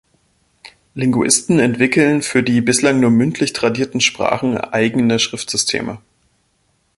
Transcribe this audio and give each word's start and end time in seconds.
Linguisten 0.95 1.59
entwickeln 1.59 2.23
für 2.23 2.41
die 2.41 2.61
bislang 2.61 2.99
nur 3.01 3.11
mündlich 3.11 3.53
tradierten 3.53 4.01
Sprachen 4.01 4.57
eigene 4.57 5.19
Schriftsysteme. 5.19 5.99